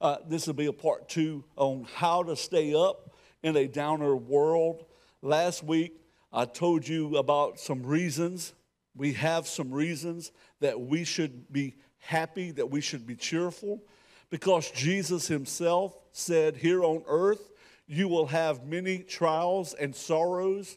[0.00, 4.14] Uh, this will be a part two on how to stay up in a downer
[4.14, 4.84] world.
[5.22, 6.00] Last week,
[6.32, 8.52] I told you about some reasons.
[8.94, 13.82] We have some reasons that we should be happy, that we should be cheerful,
[14.28, 17.50] because Jesus Himself said, Here on earth,
[17.86, 20.76] you will have many trials and sorrows,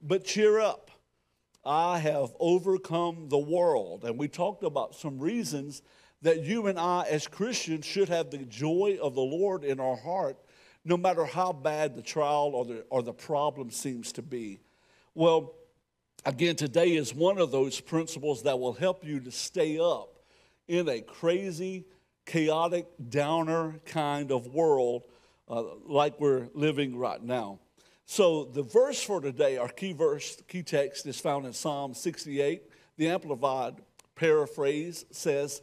[0.00, 0.90] but cheer up.
[1.64, 4.04] I have overcome the world.
[4.04, 5.82] And we talked about some reasons
[6.22, 9.96] that you and I, as Christians, should have the joy of the Lord in our
[9.96, 10.36] heart,
[10.84, 14.60] no matter how bad the trial or the, or the problem seems to be.
[15.14, 15.54] Well,
[16.24, 20.18] again, today is one of those principles that will help you to stay up
[20.66, 21.86] in a crazy,
[22.26, 25.04] chaotic, downer kind of world
[25.48, 27.58] uh, like we're living right now.
[28.04, 32.62] So, the verse for today, our key verse, key text, is found in Psalm 68.
[32.96, 33.76] The Amplified
[34.14, 35.62] paraphrase says,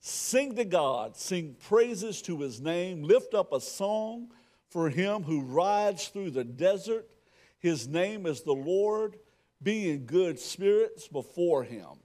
[0.00, 4.28] Sing to God, sing praises to his name, lift up a song
[4.70, 7.08] for him who rides through the desert.
[7.58, 9.16] His name is the Lord.
[9.62, 11.98] Be in good spirits before him.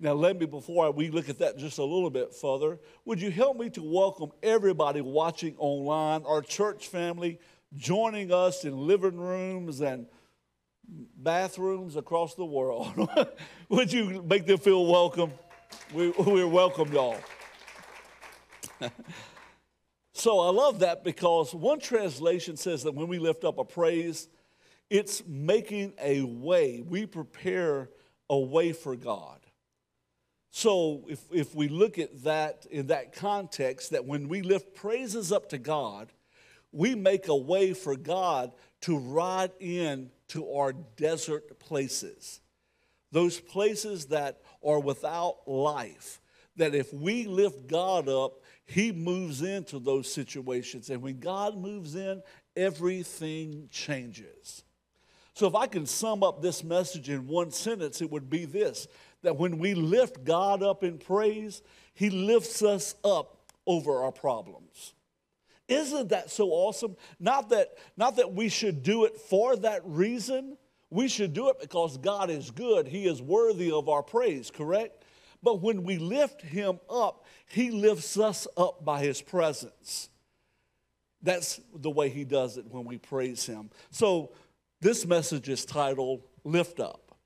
[0.00, 3.30] Now, let me, before we look at that just a little bit further, would you
[3.30, 7.40] help me to welcome everybody watching online, our church family
[7.74, 10.06] joining us in living rooms and
[11.16, 13.08] bathrooms across the world?
[13.68, 15.32] would you make them feel welcome?
[15.94, 17.18] We, we're welcome, y'all.
[20.12, 24.28] so I love that because one translation says that when we lift up a praise,
[24.90, 26.82] it's making a way.
[26.86, 27.90] We prepare
[28.30, 29.38] a way for God.
[30.50, 35.30] So if, if we look at that in that context, that when we lift praises
[35.30, 36.12] up to God,
[36.72, 42.40] we make a way for God to ride in to our desert places.
[43.10, 46.20] Those places that are without life.
[46.56, 50.90] That if we lift God up, He moves into those situations.
[50.90, 52.22] And when God moves in,
[52.54, 54.64] everything changes.
[55.34, 58.86] So, if I can sum up this message in one sentence, it would be this
[59.22, 61.62] that when we lift God up in praise,
[61.94, 64.94] He lifts us up over our problems.
[65.68, 66.96] Isn't that so awesome?
[67.20, 70.56] Not that, not that we should do it for that reason.
[70.90, 72.88] We should do it because God is good.
[72.88, 75.04] He is worthy of our praise, correct?
[75.42, 80.08] But when we lift Him up, He lifts us up by His presence.
[81.22, 83.70] That's the way He does it when we praise Him.
[83.90, 84.32] So,
[84.80, 87.16] this message is titled Lift Up.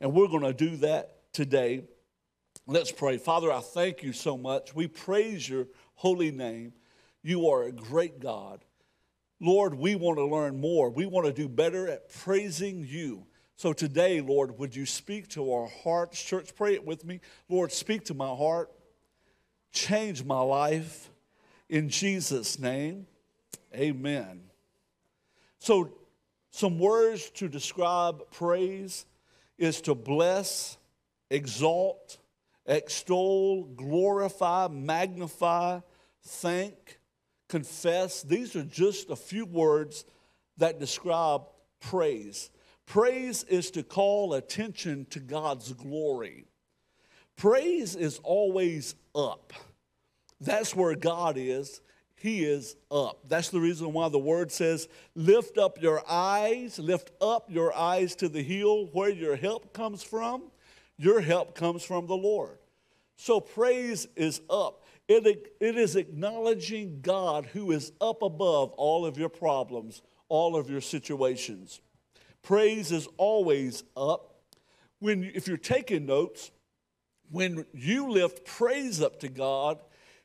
[0.00, 1.84] And we're going to do that today.
[2.66, 3.16] Let's pray.
[3.16, 4.74] Father, I thank you so much.
[4.74, 6.74] We praise your holy name.
[7.22, 8.64] You are a great God.
[9.42, 10.88] Lord, we want to learn more.
[10.88, 13.26] We want to do better at praising you.
[13.56, 16.22] So today, Lord, would you speak to our hearts?
[16.22, 17.20] Church, pray it with me.
[17.48, 18.70] Lord, speak to my heart.
[19.72, 21.10] Change my life.
[21.68, 23.08] In Jesus' name,
[23.74, 24.42] amen.
[25.58, 25.92] So,
[26.52, 29.06] some words to describe praise
[29.58, 30.76] is to bless,
[31.30, 32.18] exalt,
[32.66, 35.80] extol, glorify, magnify,
[36.22, 37.00] thank,
[37.52, 38.22] confess.
[38.22, 40.06] These are just a few words
[40.56, 41.42] that describe
[41.80, 42.48] praise.
[42.86, 46.46] Praise is to call attention to God's glory.
[47.36, 49.52] Praise is always up.
[50.40, 51.82] That's where God is.
[52.16, 53.28] He is up.
[53.28, 58.14] That's the reason why the word says, Lift up your eyes, lift up your eyes
[58.16, 60.44] to the hill where your help comes from.
[60.96, 62.56] Your help comes from the Lord.
[63.16, 64.81] So praise is up.
[65.08, 70.70] It, it is acknowledging God who is up above all of your problems, all of
[70.70, 71.80] your situations.
[72.42, 74.34] Praise is always up.
[75.00, 76.50] When, if you're taking notes,
[77.30, 79.78] when you lift praise up to God,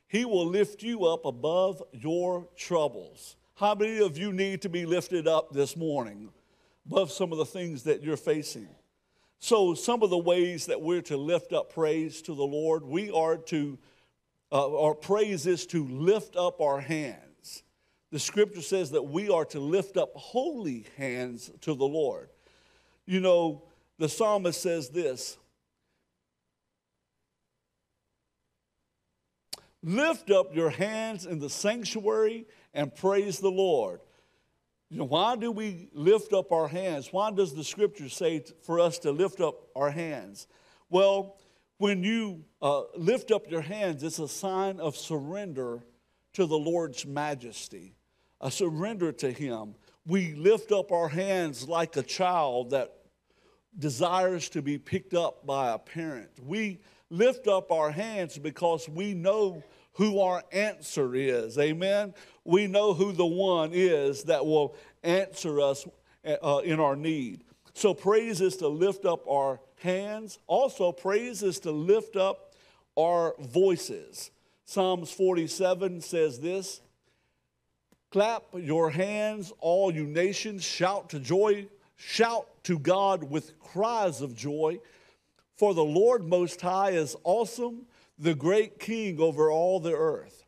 [0.06, 3.36] He will lift you up above your troubles.
[3.54, 6.30] How many of you need to be lifted up this morning
[6.86, 8.68] above some of the things that you're facing?
[9.40, 13.10] So, some of the ways that we're to lift up praise to the Lord, we
[13.10, 13.78] are to,
[14.50, 17.62] uh, our praise is to lift up our hands.
[18.10, 22.30] The scripture says that we are to lift up holy hands to the Lord.
[23.04, 23.64] You know,
[23.98, 25.36] the psalmist says this
[29.82, 34.00] Lift up your hands in the sanctuary and praise the Lord.
[34.90, 37.12] You know, why do we lift up our hands?
[37.12, 40.46] Why does the scripture say for us to lift up our hands?
[40.88, 41.36] Well,
[41.78, 45.84] when you uh, lift up your hands, it's a sign of surrender
[46.34, 47.94] to the Lord's majesty,
[48.40, 49.74] a surrender to Him.
[50.06, 52.92] We lift up our hands like a child that
[53.78, 56.30] desires to be picked up by a parent.
[56.42, 56.80] We
[57.10, 61.58] lift up our hands because we know who our answer is.
[61.58, 62.14] Amen.
[62.44, 65.86] We know who the one is that will answer us
[66.24, 67.44] uh, in our need.
[67.74, 70.38] So, praise is to lift up our hands.
[70.46, 72.54] Also, praise is to lift up
[72.96, 74.30] our voices.
[74.64, 76.80] Psalms 47 says this
[78.10, 81.66] Clap your hands, all you nations, shout to joy,
[81.96, 84.78] shout to God with cries of joy.
[85.56, 87.86] For the Lord Most High is awesome,
[88.18, 90.44] the great King over all the earth.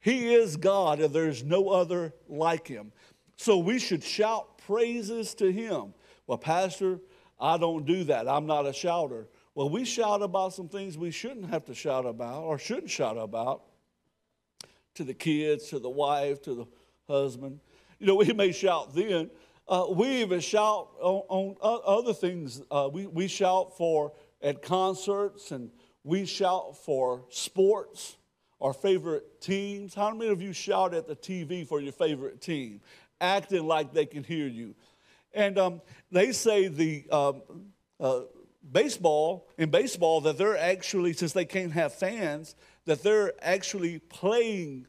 [0.00, 2.92] He is God, and there's no other like him.
[3.36, 5.94] So we should shout praises to him.
[6.26, 7.00] Well, Pastor,
[7.40, 8.28] I don't do that.
[8.28, 9.26] I'm not a shouter.
[9.54, 13.16] Well, we shout about some things we shouldn't have to shout about or shouldn't shout
[13.16, 13.62] about
[14.94, 16.66] to the kids, to the wife, to the
[17.08, 17.60] husband.
[17.98, 19.30] You know, we may shout then.
[19.66, 22.60] Uh, we even shout on, on other things.
[22.70, 25.70] Uh, we, we shout for at concerts and
[26.02, 28.16] we shout for sports,
[28.60, 29.94] our favorite teams.
[29.94, 32.80] How many of you shout at the TV for your favorite team,
[33.20, 34.74] acting like they can hear you?
[35.32, 35.80] And um,
[36.10, 37.42] they say the um,
[37.98, 38.20] uh,
[38.70, 42.54] baseball, in baseball, that they're actually, since they can't have fans,
[42.86, 44.86] that they're actually playing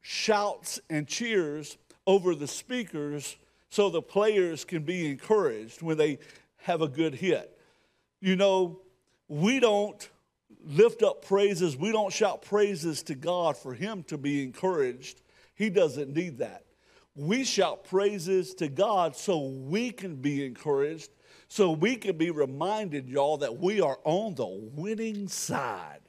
[0.00, 1.76] shouts and cheers
[2.06, 3.36] over the speakers
[3.70, 6.18] so the players can be encouraged when they
[6.58, 7.56] have a good hit.
[8.20, 8.80] You know,
[9.28, 10.08] we don't
[10.64, 15.22] lift up praises, we don't shout praises to God for Him to be encouraged.
[15.54, 16.64] He doesn't need that.
[17.14, 21.10] We shout praises to God so we can be encouraged,
[21.48, 26.00] so we can be reminded, y'all, that we are on the winning side.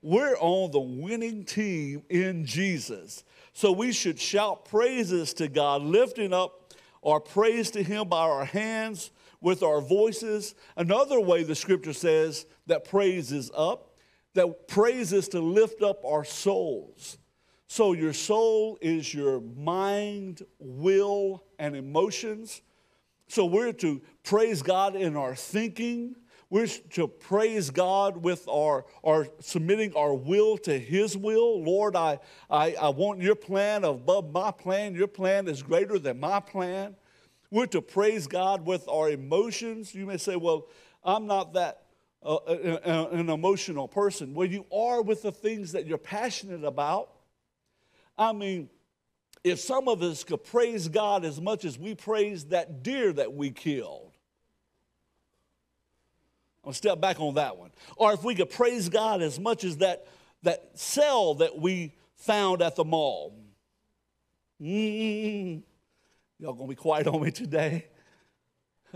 [0.00, 3.24] We're on the winning team in Jesus.
[3.52, 6.72] So we should shout praises to God, lifting up
[7.02, 9.10] our praise to Him by our hands,
[9.40, 10.54] with our voices.
[10.76, 13.96] Another way the scripture says that praise is up,
[14.34, 17.18] that praise is to lift up our souls.
[17.68, 22.62] So your soul is your mind, will, and emotions.
[23.28, 26.16] So we're to praise God in our thinking,
[26.50, 31.62] we're to praise God with our, our submitting our will to His will.
[31.62, 34.94] Lord, I, I, I want your plan above my plan.
[34.94, 36.96] Your plan is greater than my plan.
[37.50, 39.94] We're to praise God with our emotions.
[39.94, 40.68] You may say, well,
[41.04, 41.82] I'm not that
[42.22, 44.32] uh, uh, an emotional person.
[44.32, 47.10] Well, you are with the things that you're passionate about.
[48.18, 48.68] I mean,
[49.44, 53.32] if some of us could praise God as much as we praise that deer that
[53.32, 54.12] we killed,
[56.64, 57.70] I'll step back on that one.
[57.96, 60.06] Or if we could praise God as much as that,
[60.42, 63.34] that cell that we found at the mall.
[64.60, 65.62] Mm,
[66.38, 67.86] y'all gonna be quiet on me today?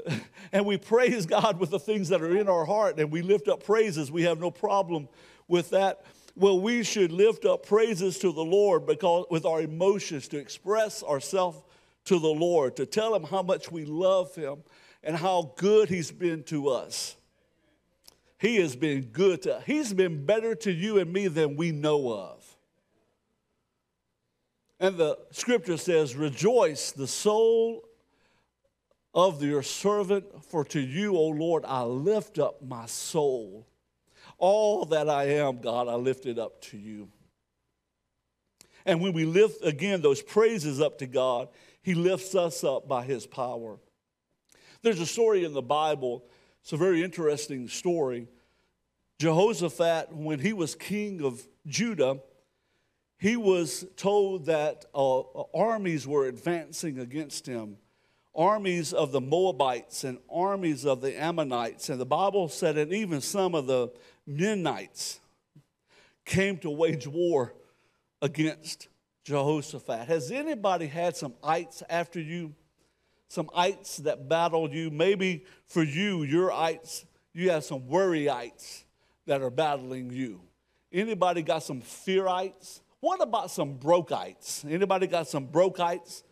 [0.53, 3.49] and we praise God with the things that are in our heart and we lift
[3.49, 4.11] up praises.
[4.11, 5.09] We have no problem
[5.49, 6.05] with that.
[6.35, 11.03] Well, we should lift up praises to the Lord because with our emotions to express
[11.03, 11.63] ourselves
[12.07, 14.63] to the Lord, to tell him how much we love him
[15.03, 17.17] and how good he's been to us.
[18.39, 22.13] He has been good to He's been better to you and me than we know
[22.13, 22.57] of.
[24.81, 27.85] And the scripture says, Rejoice, the soul
[29.15, 33.65] of your servant, for to you, O Lord, I lift up my soul.
[34.43, 37.09] All that I am, God, I lift it up to you.
[38.85, 41.47] And when we lift again those praises up to God,
[41.81, 43.79] He lifts us up by His power.
[44.83, 46.25] There's a story in the Bible
[46.63, 48.29] it's a very interesting story.
[49.19, 52.21] Jehoshaphat, when he was king of Judah,
[53.19, 55.23] he was told that uh,
[55.53, 57.79] armies were advancing against him
[58.35, 61.89] armies of the Moabites and armies of the Ammonites.
[61.89, 63.93] And the Bible said, and even some of the
[64.27, 65.21] Mennonites
[66.25, 67.55] came to wage war
[68.21, 68.89] against
[69.25, 70.09] Jehoshaphat.
[70.09, 72.55] Has anybody had some ites after you?
[73.33, 74.91] some ites that battled you.
[74.91, 78.85] Maybe for you, your ites, you have some worryites
[79.25, 80.43] that are battling you.
[80.93, 82.81] Anybody got some fearites?
[83.01, 84.71] What about some brokeites?
[84.71, 86.25] Anybody got some brokeites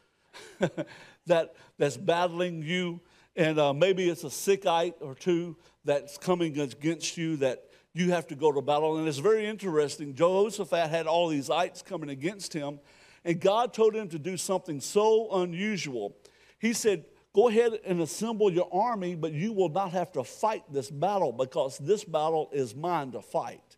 [1.27, 3.01] that, that's battling you?
[3.35, 5.57] And uh, maybe it's a sickite or two
[5.87, 8.99] that's coming against you that you have to go to battle.
[8.99, 10.15] And it's very interesting.
[10.15, 12.81] Jehoshaphat had all these ites coming against him,
[13.25, 16.17] and God told him to do something so unusual.
[16.59, 20.65] He said, Go ahead and assemble your army, but you will not have to fight
[20.73, 23.77] this battle because this battle is mine to fight.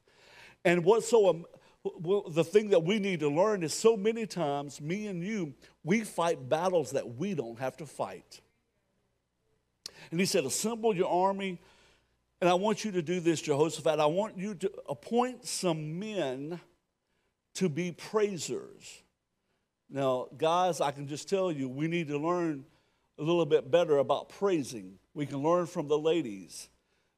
[0.65, 1.45] And what's so
[1.85, 5.55] well, the thing that we need to learn is so many times, me and you,
[5.83, 8.41] we fight battles that we don't have to fight.
[10.11, 11.61] And he said, Assemble your army.
[12.43, 14.01] And I want you to do this, Jehoshaphat.
[14.01, 16.59] I want you to appoint some men
[17.55, 19.05] to be praisers.
[19.89, 22.65] Now, guys, I can just tell you, we need to learn
[23.17, 24.99] a little bit better about praising.
[25.15, 26.69] We can learn from the ladies,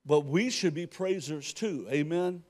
[0.05, 1.87] but we should be praisers too.
[1.91, 2.43] Amen.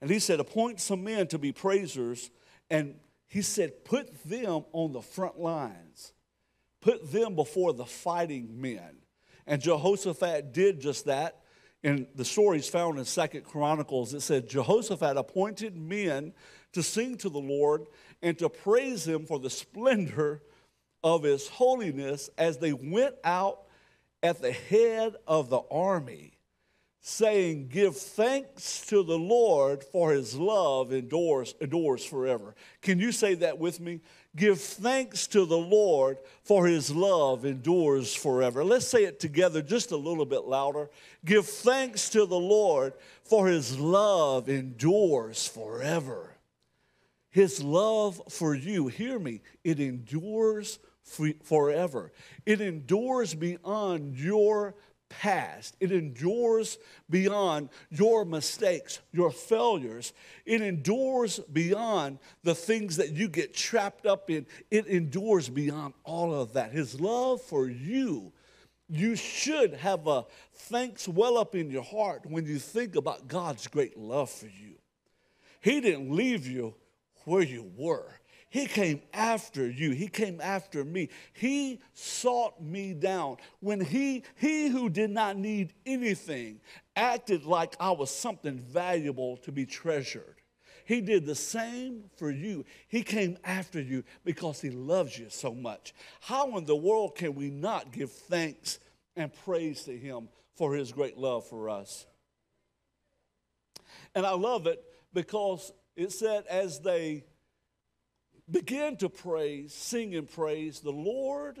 [0.00, 2.30] And he said, appoint some men to be praisers.
[2.70, 2.94] And
[3.26, 6.14] he said, put them on the front lines,
[6.80, 8.96] put them before the fighting men.
[9.46, 11.42] And Jehoshaphat did just that.
[11.82, 16.32] In the stories found in Second Chronicles, it said Jehoshaphat appointed men
[16.72, 17.86] to sing to the Lord
[18.20, 20.42] and to praise him for the splendor
[21.04, 23.62] of his holiness as they went out
[24.22, 26.38] at the head of the army
[27.00, 32.54] saying, Give thanks to the Lord for his love endures, endures forever.
[32.82, 34.00] Can you say that with me?
[34.38, 38.64] Give thanks to the Lord for his love endures forever.
[38.64, 40.90] Let's say it together just a little bit louder.
[41.24, 42.92] Give thanks to the Lord
[43.24, 46.36] for his love endures forever.
[47.30, 50.78] His love for you, hear me, it endures
[51.42, 52.12] forever.
[52.46, 54.76] It endures beyond your
[55.08, 55.76] past.
[55.80, 60.12] It endures beyond your mistakes, your failures.
[60.44, 64.46] It endures beyond the things that you get trapped up in.
[64.70, 66.72] It endures beyond all of that.
[66.72, 68.32] His love for you,
[68.88, 73.66] you should have a thanks well up in your heart when you think about God's
[73.66, 74.74] great love for you.
[75.60, 76.74] He didn't leave you
[77.24, 78.12] where you were.
[78.50, 79.90] He came after you.
[79.90, 81.10] He came after me.
[81.34, 83.36] He sought me down.
[83.60, 86.60] When he, he who did not need anything
[86.96, 90.36] acted like I was something valuable to be treasured.
[90.86, 92.64] He did the same for you.
[92.88, 95.92] He came after you because he loves you so much.
[96.22, 98.78] How in the world can we not give thanks
[99.14, 102.06] and praise to him for his great love for us?
[104.14, 107.24] And I love it because it said, as they
[108.50, 111.58] began to praise, sing and praise, the Lord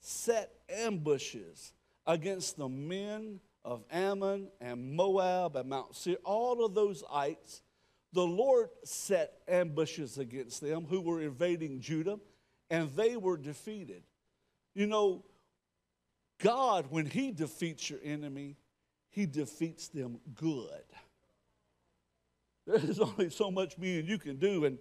[0.00, 1.72] set ambushes
[2.06, 7.62] against the men of Ammon and Moab and Mount Seir, all of those ites.
[8.12, 12.18] The Lord set ambushes against them who were invading Judah,
[12.68, 14.02] and they were defeated.
[14.74, 15.24] You know,
[16.38, 18.56] God, when He defeats your enemy,
[19.10, 20.84] He defeats them good.
[22.66, 24.78] There's only so much me and you can do, and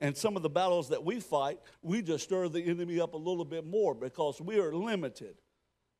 [0.00, 3.18] and some of the battles that we fight, we just stir the enemy up a
[3.18, 5.36] little bit more because we are limited.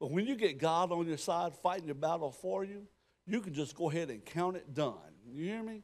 [0.00, 2.86] But when you get God on your side fighting your battle for you,
[3.26, 4.94] you can just go ahead and count it done.
[5.26, 5.82] You hear me?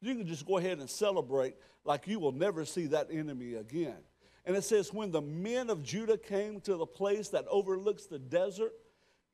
[0.00, 3.98] You can just go ahead and celebrate like you will never see that enemy again.
[4.46, 8.18] And it says, when the men of Judah came to the place that overlooks the
[8.18, 8.72] desert,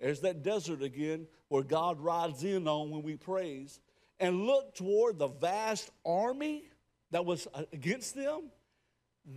[0.00, 3.80] there's that desert again where God rides in on when we praise,
[4.18, 6.64] and looked toward the vast army
[7.10, 8.50] that was uh, against them,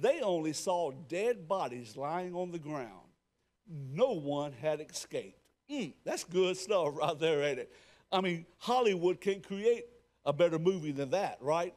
[0.02, 3.08] they only saw dead bodies lying on the ground.
[3.68, 5.40] No one had escaped.
[5.72, 7.72] Mm, that's good stuff right there, ain't it?
[8.12, 9.86] I mean, Hollywood can't create
[10.26, 11.74] a better movie than that, right?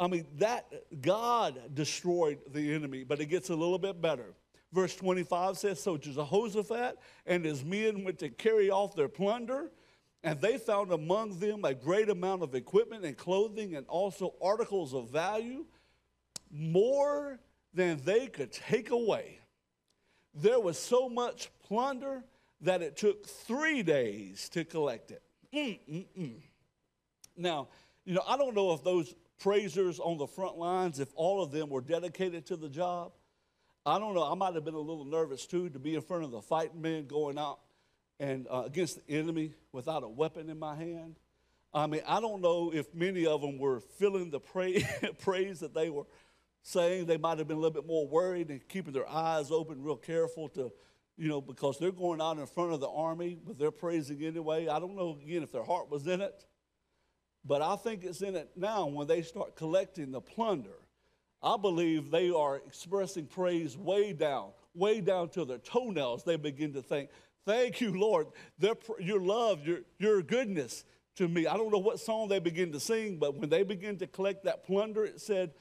[0.00, 4.34] I mean, that God destroyed the enemy, but it gets a little bit better.
[4.72, 9.70] Verse 25 says So Jehoshaphat and his men went to carry off their plunder
[10.24, 14.94] and they found among them a great amount of equipment and clothing and also articles
[14.94, 15.64] of value,
[16.50, 17.38] more
[17.74, 19.38] than they could take away.
[20.34, 22.24] There was so much plunder
[22.60, 25.22] that it took three days to collect it.
[25.54, 26.40] Mm-mm-mm.
[27.36, 27.68] Now,
[28.04, 31.52] you know, I don't know if those praisers on the front lines, if all of
[31.52, 33.12] them were dedicated to the job.
[33.86, 34.30] I don't know.
[34.30, 36.82] I might have been a little nervous too to be in front of the fighting
[36.82, 37.60] men going out
[38.20, 41.16] and uh, against the enemy without a weapon in my hand.
[41.72, 44.84] I mean, I don't know if many of them were feeling the praise,
[45.22, 46.06] praise that they were
[46.62, 47.06] saying.
[47.06, 49.96] They might have been a little bit more worried and keeping their eyes open, real
[49.96, 50.72] careful to,
[51.16, 54.68] you know, because they're going out in front of the army, but they're praising anyway.
[54.68, 56.46] I don't know, again, if their heart was in it,
[57.44, 60.76] but I think it's in it now when they start collecting the plunder.
[61.42, 66.24] I believe they are expressing praise way down, way down to their toenails.
[66.24, 67.10] They begin to think,
[67.48, 68.26] Thank you, Lord.
[68.58, 70.84] Their, your love, your, your goodness
[71.16, 71.46] to me.
[71.46, 74.44] I don't know what song they begin to sing, but when they begin to collect
[74.44, 75.52] that plunder, it said,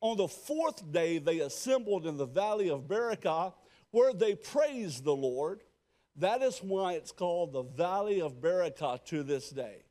[0.00, 3.52] On the fourth day, they assembled in the valley of Berachah,
[3.90, 5.60] where they praised the Lord.
[6.16, 9.84] That is why it's called the valley of Berachah to this day.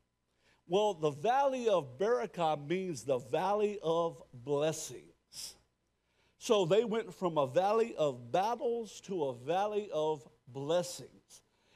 [0.65, 5.03] Well, the valley of Berachah means the valley of blessings.
[6.39, 11.22] So they went from a valley of battles to a valley of blessings.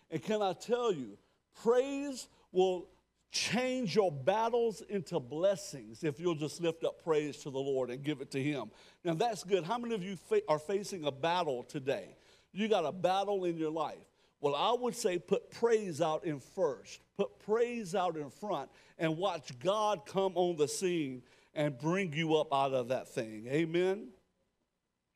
[0.10, 1.18] And can I tell you,
[1.62, 2.88] praise will
[3.32, 8.02] change your battles into blessings if you'll just lift up praise to the Lord and
[8.04, 8.72] give it to Him.
[9.04, 9.64] Now, that's good.
[9.64, 12.16] How many of you fa- are facing a battle today?
[12.54, 13.98] You got a battle in your life.
[14.40, 19.18] Well, I would say put praise out in first, put praise out in front, and
[19.18, 21.24] watch God come on the scene
[21.54, 23.48] and bring you up out of that thing.
[23.48, 24.10] Amen?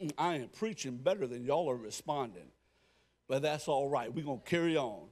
[0.02, 2.48] Mm, I am preaching better than y'all are responding,
[3.32, 4.14] but that's all right.
[4.14, 5.08] We're going to carry on.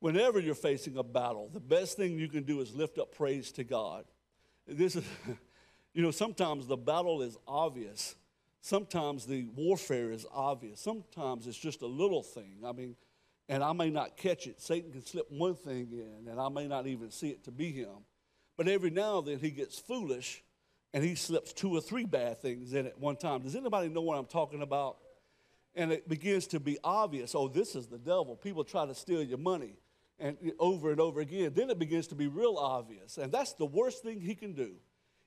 [0.00, 3.52] Whenever you're facing a battle, the best thing you can do is lift up praise
[3.52, 4.06] to God.
[4.66, 5.04] This is,
[5.94, 8.16] you know, sometimes the battle is obvious.
[8.60, 10.80] Sometimes the warfare is obvious.
[10.80, 12.56] Sometimes it's just a little thing.
[12.66, 12.96] I mean,
[13.48, 14.60] and I may not catch it.
[14.60, 17.70] Satan can slip one thing in, and I may not even see it to be
[17.70, 18.02] him.
[18.56, 20.42] But every now and then he gets foolish
[20.92, 23.42] and he slips two or three bad things in at one time.
[23.42, 24.96] Does anybody know what I'm talking about?
[25.74, 28.36] And it begins to be obvious oh, this is the devil.
[28.36, 29.76] People try to steal your money
[30.18, 31.52] and over and over again.
[31.54, 33.18] Then it begins to be real obvious.
[33.18, 34.72] And that's the worst thing he can do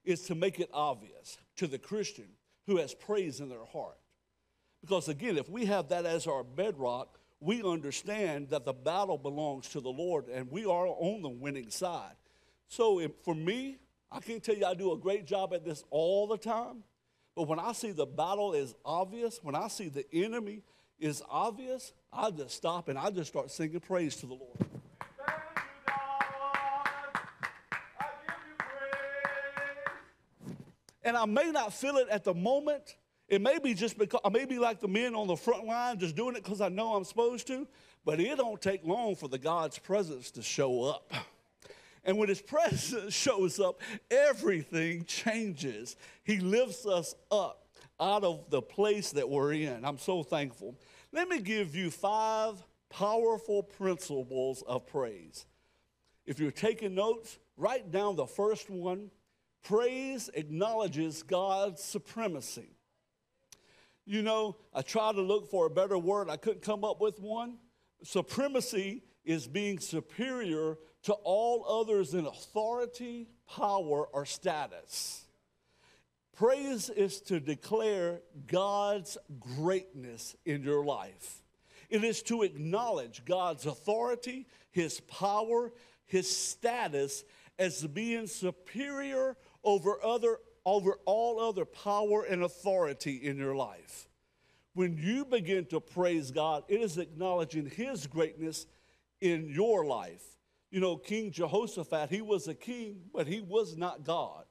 [0.05, 2.29] is to make it obvious to the Christian
[2.65, 3.97] who has praise in their heart.
[4.81, 9.69] Because again, if we have that as our bedrock, we understand that the battle belongs
[9.69, 12.15] to the Lord and we are on the winning side.
[12.67, 13.77] So for me,
[14.11, 16.83] I can't tell you I do a great job at this all the time,
[17.38, 20.63] but when I see the battle is obvious, when I see the enemy
[21.00, 24.58] is obvious, I just stop and I just start singing praise to the Lord.
[31.03, 32.96] And I may not feel it at the moment.
[33.27, 36.00] It may be just because I may be like the men on the front line,
[36.00, 37.67] just doing it because I know I'm supposed to,
[38.03, 41.13] but it don't take long for the God's presence to show up.
[42.07, 45.97] And when his presence shows up, everything changes.
[46.23, 47.67] He lifts us up
[47.99, 49.83] out of the place that we're in.
[49.83, 50.75] I'm so thankful.
[51.11, 55.45] Let me give you five powerful principles of praise.
[56.25, 59.11] If you're taking notes, write down the first one.
[59.63, 62.69] Praise acknowledges God's supremacy.
[64.05, 67.19] You know, I tried to look for a better word, I couldn't come up with
[67.19, 67.57] one.
[68.03, 70.77] Supremacy is being superior
[71.08, 75.24] to all others in authority, power, or status.
[76.36, 81.43] Praise is to declare God's greatness in your life.
[81.89, 85.72] It is to acknowledge God's authority, His power,
[86.08, 87.24] His status
[87.58, 94.10] as being superior over, other, over all other power and authority in your life.
[94.74, 98.67] When you begin to praise God, it is acknowledging His greatness
[99.22, 100.37] in your life.
[100.69, 104.45] You know, King Jehoshaphat, he was a king, but he was not God.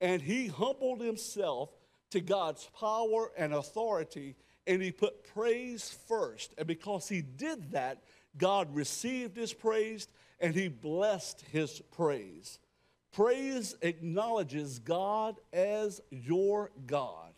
[0.00, 1.70] And he humbled himself
[2.10, 4.36] to God's power and authority,
[4.66, 6.54] and he put praise first.
[6.58, 8.02] And because he did that,
[8.36, 10.08] God received his praise
[10.40, 12.58] and he blessed his praise.
[13.12, 17.32] Praise acknowledges God as your God.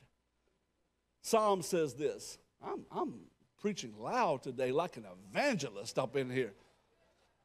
[1.22, 3.14] Psalm says this I'm, I'm
[3.60, 6.54] preaching loud today like an evangelist up in here.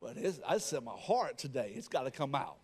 [0.02, 2.58] But I said my heart today, it's got to come out.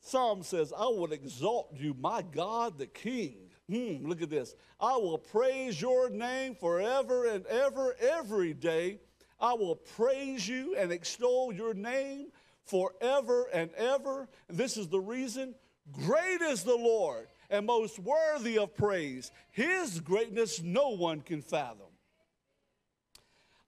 [0.00, 3.36] Psalm says, I will exalt you, my God, the King.
[3.68, 4.54] Hmm, look at this.
[4.80, 8.98] I will praise your name forever and ever, every day.
[9.38, 12.28] I will praise you and extol your name
[12.64, 14.28] forever and ever.
[14.48, 15.54] And this is the reason
[15.92, 19.30] great is the Lord and most worthy of praise.
[19.50, 21.86] His greatness no one can fathom.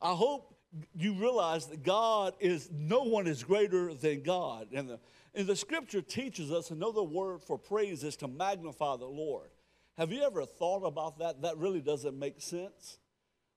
[0.00, 0.51] I hope
[0.94, 4.68] you realize that God is, no one is greater than God.
[4.72, 5.00] And the,
[5.34, 9.50] and the scripture teaches us another word for praise is to magnify the Lord.
[9.98, 11.42] Have you ever thought about that?
[11.42, 12.98] That really doesn't make sense.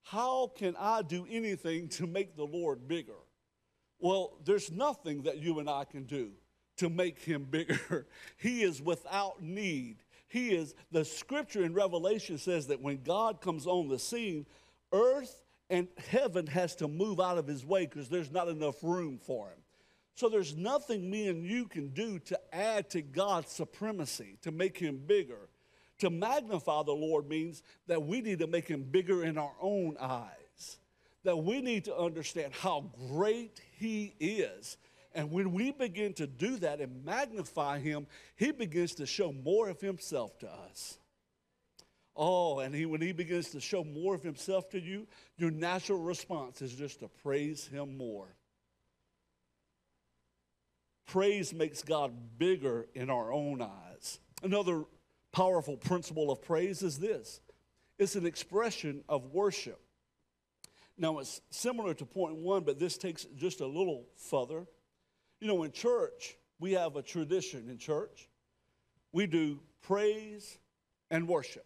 [0.03, 3.13] How can I do anything to make the Lord bigger?
[3.99, 6.31] Well, there's nothing that you and I can do
[6.77, 8.07] to make him bigger.
[8.37, 9.97] he is without need.
[10.27, 14.45] He is, the scripture in Revelation says that when God comes on the scene,
[14.91, 19.19] earth and heaven has to move out of his way because there's not enough room
[19.21, 19.57] for him.
[20.15, 24.77] So there's nothing me and you can do to add to God's supremacy, to make
[24.77, 25.49] him bigger.
[25.99, 29.97] To magnify the Lord means that we need to make him bigger in our own
[29.99, 30.77] eyes,
[31.23, 34.77] that we need to understand how great he is.
[35.13, 39.69] And when we begin to do that and magnify him, he begins to show more
[39.69, 40.97] of himself to us.
[42.15, 45.99] Oh, and he, when he begins to show more of himself to you, your natural
[45.99, 48.27] response is just to praise him more.
[51.07, 54.19] Praise makes God bigger in our own eyes.
[54.43, 54.83] Another
[55.31, 57.41] powerful principle of praise is this
[57.99, 59.79] it's an expression of worship.
[60.97, 64.65] Now, it's similar to point one, but this takes just a little further.
[65.41, 68.29] You know, in church, we have a tradition in church.
[69.11, 70.57] We do praise
[71.11, 71.65] and worship.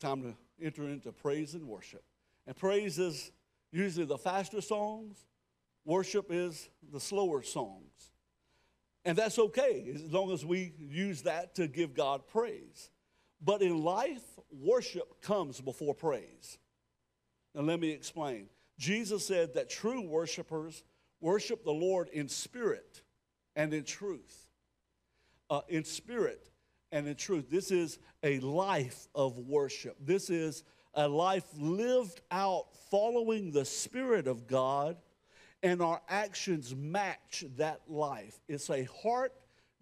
[0.00, 0.34] Time to
[0.64, 2.02] enter into praise and worship.
[2.46, 3.30] And praise is
[3.72, 5.16] usually the faster songs,
[5.84, 8.12] worship is the slower songs.
[9.04, 12.90] And that's okay as long as we use that to give God praise.
[13.40, 16.58] But in life, worship comes before praise.
[17.54, 18.48] Now, let me explain.
[18.78, 20.82] Jesus said that true worshipers
[21.20, 23.02] worship the Lord in spirit
[23.56, 24.46] and in truth.
[25.50, 26.50] Uh, in spirit
[26.92, 27.50] and in truth.
[27.50, 29.96] This is a life of worship.
[30.00, 34.96] This is a life lived out following the Spirit of God,
[35.62, 38.40] and our actions match that life.
[38.48, 39.32] It's a heart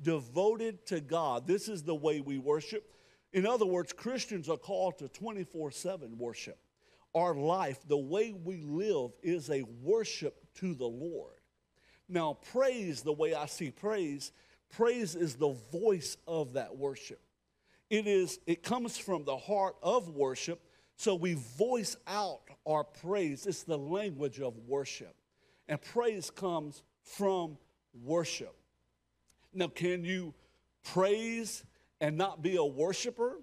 [0.02, 1.46] devoted to God.
[1.46, 2.92] This is the way we worship.
[3.32, 6.58] In other words, Christians are called to 24 7 worship.
[7.14, 11.32] Our life, the way we live, is a worship to the Lord.
[12.08, 14.32] Now, praise, the way I see praise,
[14.70, 17.20] praise is the voice of that worship.
[17.88, 20.60] It is, it comes from the heart of worship,
[20.96, 23.46] so we voice out our praise.
[23.46, 25.14] It's the language of worship.
[25.68, 27.58] And praise comes from
[28.04, 28.54] worship.
[29.52, 30.34] Now, can you
[30.82, 31.64] praise
[32.00, 33.38] and not be a worshiper?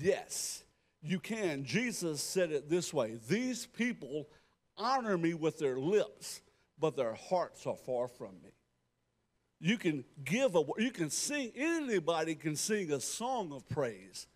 [0.00, 0.64] Yes,
[1.02, 1.64] you can.
[1.64, 4.28] Jesus said it this way These people
[4.76, 6.40] honor me with their lips,
[6.78, 8.50] but their hearts are far from me.
[9.60, 14.26] You can give a, you can sing, anybody can sing a song of praise,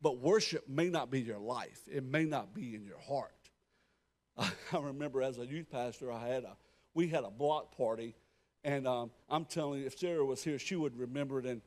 [0.00, 1.80] but worship may not be your life.
[1.90, 3.32] It may not be in your heart.
[4.38, 6.56] I remember as a youth pastor, I had a,
[6.94, 8.14] we had a block party,
[8.62, 11.46] and um, I'm telling you, if Sarah was here, she would remember it.
[11.46, 11.60] And,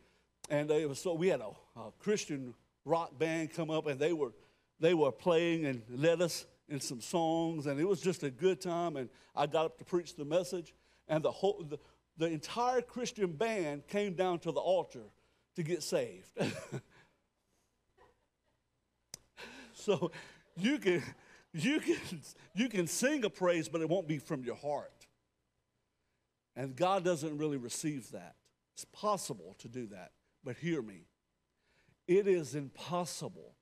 [0.50, 2.54] and it was so, we had a, a Christian
[2.86, 4.32] rock band come up, and they were,
[4.80, 8.62] they were playing and led us in some songs, and it was just a good
[8.62, 8.95] time.
[8.95, 10.74] And I got up to preach the message,
[11.10, 11.78] and the whole, the,
[12.21, 15.01] the entire Christian band came down to the altar
[15.55, 16.29] to get saved.
[19.73, 20.12] so
[20.55, 21.01] you can,
[21.51, 21.97] you, can,
[22.53, 25.07] you can sing a praise, but it won't be from your heart.
[26.55, 28.36] And God doesn't really receive that.
[28.75, 30.12] It's possible to do that,
[30.43, 31.07] but hear me.
[32.07, 33.55] It is impossible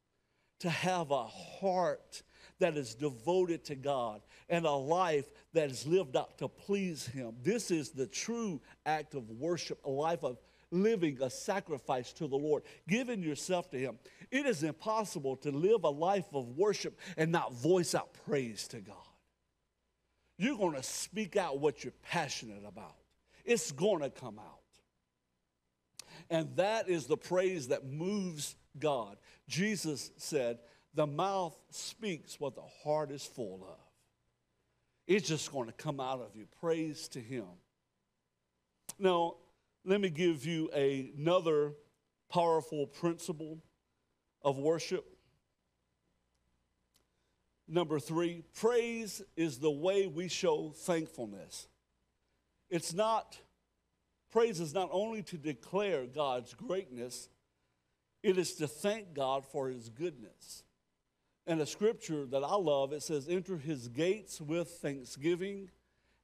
[0.59, 2.23] to have a heart
[2.59, 7.33] that is devoted to God and a life that is lived out to please Him.
[7.41, 10.37] This is the true act of worship, a life of
[10.71, 13.97] living a sacrifice to the Lord, giving yourself to Him.
[14.31, 18.81] It is impossible to live a life of worship and not voice out praise to
[18.81, 18.95] God.
[20.37, 22.95] You're going to speak out what you're passionate about,
[23.45, 24.55] it's going to come out.
[26.29, 29.17] And that is the praise that moves God.
[29.47, 30.59] Jesus said,
[30.93, 33.77] the mouth speaks what the heart is full of.
[35.07, 36.45] It's just going to come out of you.
[36.59, 37.45] Praise to Him.
[38.97, 39.35] Now,
[39.85, 41.73] let me give you a, another
[42.31, 43.59] powerful principle
[44.41, 45.05] of worship.
[47.67, 51.67] Number three, praise is the way we show thankfulness.
[52.69, 53.37] It's not,
[54.31, 57.29] praise is not only to declare God's greatness,
[58.21, 60.63] it is to thank God for his goodness
[61.49, 65.71] and a scripture that I love, it says, Enter his gates with thanksgiving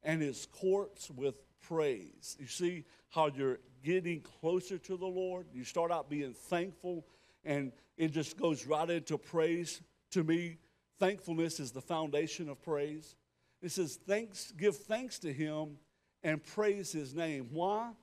[0.03, 1.33] and his courts with
[1.67, 2.37] praise.
[2.39, 5.47] You see how you're getting closer to the Lord?
[5.51, 7.07] You start out being thankful,
[7.43, 9.81] and it just goes right into praise.
[10.11, 10.57] To me,
[10.99, 13.15] thankfulness is the foundation of praise.
[13.63, 15.77] It says, thanks, give thanks to him
[16.21, 17.47] and praise his name.
[17.51, 17.93] Why?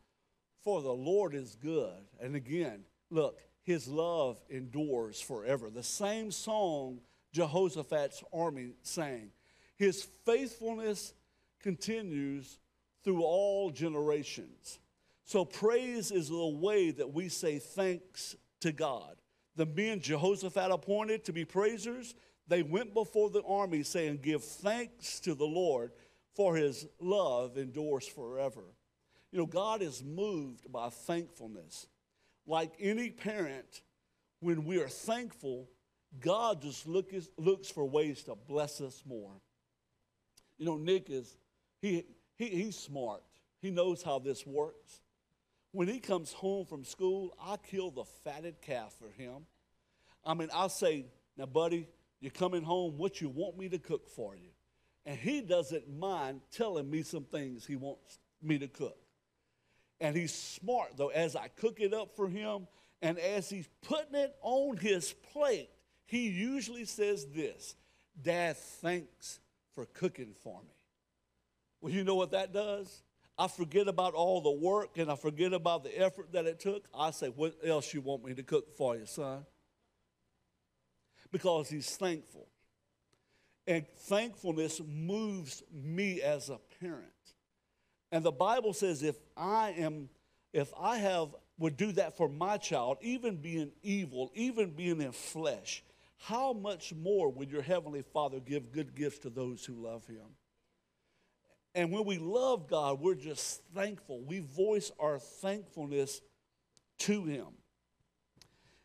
[0.64, 2.02] For the Lord is good.
[2.20, 2.80] And again,
[3.10, 5.70] look, his love endures forever.
[5.70, 6.98] The same song
[7.32, 9.30] Jehoshaphat's army sang.
[9.76, 11.14] His faithfulness
[11.60, 12.58] continues
[13.02, 14.78] through all generations.
[15.24, 19.16] So, praise is the way that we say thanks to God.
[19.56, 22.14] The men Jehoshaphat appointed to be praisers,
[22.48, 25.92] they went before the army saying, Give thanks to the Lord,
[26.34, 28.64] for his love endures forever.
[29.30, 31.86] You know, God is moved by thankfulness.
[32.46, 33.82] Like any parent,
[34.40, 35.68] when we are thankful,
[36.20, 39.32] God just look, looks for ways to bless us more.
[40.58, 41.36] You know, Nick is,
[41.80, 42.04] he,
[42.36, 43.22] he, he's smart.
[43.60, 45.00] He knows how this works.
[45.72, 49.46] When he comes home from school, I kill the fatted calf for him.
[50.24, 51.88] I mean, I'll say, now, buddy,
[52.20, 54.50] you're coming home, what you want me to cook for you?
[55.06, 58.98] And he doesn't mind telling me some things he wants me to cook.
[60.00, 62.66] And he's smart, though, as I cook it up for him
[63.00, 65.70] and as he's putting it on his plate,
[66.12, 67.74] he usually says this
[68.20, 69.40] Dad, thanks
[69.74, 70.74] for cooking for me.
[71.80, 73.02] Well, you know what that does?
[73.38, 76.84] I forget about all the work and I forget about the effort that it took,
[76.94, 79.46] I say, What else you want me to cook for you, son?
[81.30, 82.46] Because he's thankful.
[83.66, 87.06] And thankfulness moves me as a parent.
[88.10, 90.10] And the Bible says if I am,
[90.52, 95.12] if I have, would do that for my child, even being evil, even being in
[95.12, 95.82] flesh,
[96.22, 100.36] how much more would your Heavenly Father give good gifts to those who love Him?
[101.74, 104.22] And when we love God, we're just thankful.
[104.22, 106.20] We voice our thankfulness
[107.00, 107.46] to Him.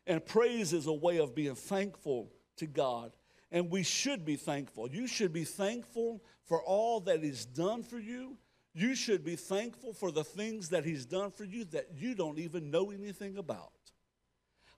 [0.04, 3.12] And praise is a way of being thankful to God.
[3.52, 4.90] And we should be thankful.
[4.90, 8.36] You should be thankful for all that He's done for you.
[8.74, 12.40] You should be thankful for the things that He's done for you that you don't
[12.40, 13.70] even know anything about.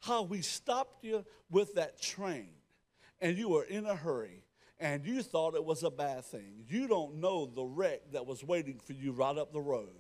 [0.01, 2.51] How He stopped you with that train
[3.21, 4.43] and you were in a hurry
[4.79, 6.65] and you thought it was a bad thing.
[6.69, 9.91] You don't know the wreck that was waiting for you right up the road.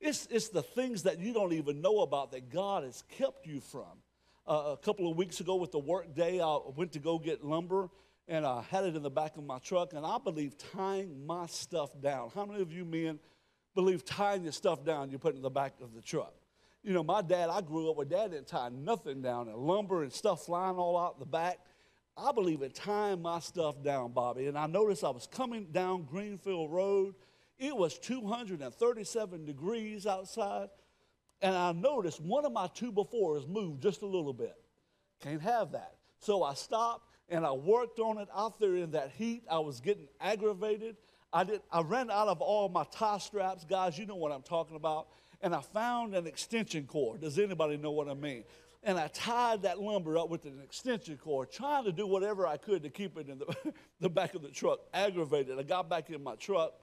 [0.00, 3.60] It's, it's the things that you don't even know about that God has kept you
[3.60, 4.02] from.
[4.46, 7.44] Uh, a couple of weeks ago with the work day, I went to go get
[7.44, 7.90] lumber
[8.26, 9.92] and I had it in the back of my truck.
[9.92, 12.30] And I believe tying my stuff down.
[12.34, 13.18] How many of you men
[13.74, 16.34] believe tying your stuff down you put in the back of the truck?
[16.84, 20.02] You know, my dad, I grew up with dad didn't tie nothing down, and lumber
[20.02, 21.58] and stuff flying all out the back.
[22.14, 24.46] I believe in tying my stuff down, Bobby.
[24.46, 27.14] And I noticed I was coming down Greenfield Road.
[27.58, 30.68] It was 237 degrees outside.
[31.40, 34.54] And I noticed one of my two-by-fours moved just a little bit.
[35.22, 35.94] Can't have that.
[36.20, 39.42] So I stopped and I worked on it out there in that heat.
[39.50, 40.96] I was getting aggravated.
[41.32, 43.64] I, did, I ran out of all my tie straps.
[43.64, 45.08] Guys, you know what I'm talking about.
[45.44, 47.20] And I found an extension cord.
[47.20, 48.42] Does anybody know what I mean?
[48.84, 52.58] and I tied that lumber up with an extension cord, trying to do whatever I
[52.58, 53.56] could to keep it in the,
[54.00, 54.80] the back of the truck.
[54.92, 55.58] Aggravated.
[55.58, 56.74] I got back in my truck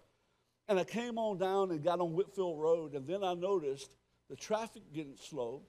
[0.68, 3.96] and I came on down and got on Whitfield Road, and then I noticed
[4.30, 5.64] the traffic getting slow,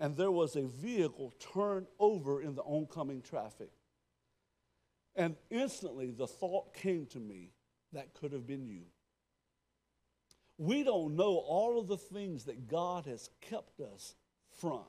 [0.00, 3.70] and there was a vehicle turned over in the oncoming traffic.
[5.14, 7.52] And instantly the thought came to me
[7.92, 8.84] that could have been you.
[10.58, 14.14] We don't know all of the things that God has kept us
[14.60, 14.82] from.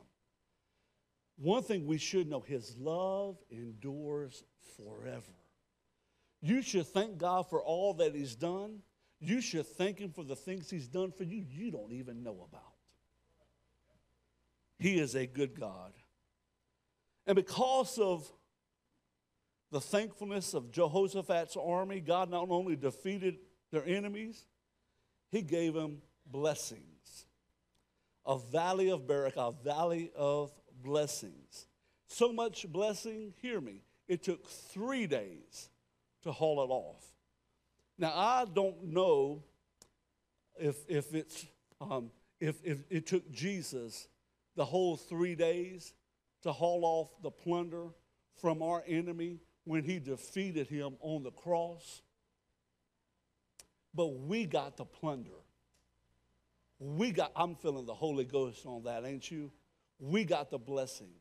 [1.38, 4.44] One thing we should know his love endures
[4.76, 5.22] forever.
[6.42, 8.80] You should thank God for all that he's done.
[9.20, 12.48] You should thank him for the things he's done for you you don't even know
[12.50, 12.64] about.
[14.80, 15.92] He is a good God.
[17.28, 18.32] And because of
[19.72, 23.38] the thankfulness of Jehoshaphat's army, God not only defeated
[23.72, 24.46] their enemies,
[25.32, 27.26] he gave them blessings.
[28.26, 30.52] A valley of Berachah, a valley of
[30.84, 31.68] blessings.
[32.08, 35.70] So much blessing, hear me, it took three days
[36.24, 37.04] to haul it off.
[37.98, 39.44] Now, I don't know
[40.58, 41.46] if, if, it's,
[41.80, 44.08] um, if, if it took Jesus
[44.56, 45.94] the whole three days
[46.44, 47.88] to haul off the plunder
[48.42, 52.02] from our enemy when he defeated him on the cross.
[54.00, 55.42] But we got the plunder.
[56.80, 59.52] We got, I'm feeling the Holy Ghost on that, ain't you?
[60.00, 61.12] we got the blessing.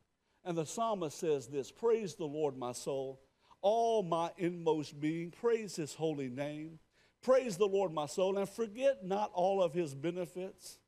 [0.45, 3.19] And the psalmist says this Praise the Lord, my soul,
[3.62, 6.79] all my inmost being, praise his holy name.
[7.21, 10.79] Praise the Lord, my soul, and forget not all of his benefits,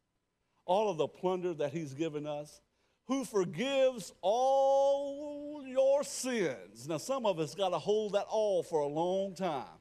[0.67, 2.61] all of the plunder that he's given us,
[3.09, 6.87] who forgives all your sins.
[6.87, 9.80] Now, some of us got to hold that all for a long time.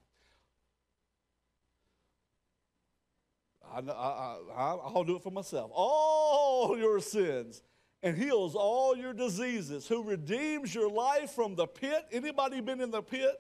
[3.73, 5.71] I, I, I, I'll do it for myself.
[5.73, 7.62] All your sins
[8.01, 12.05] and heals all your diseases, who redeems your life from the pit.
[12.12, 13.36] Anybody been in the pit?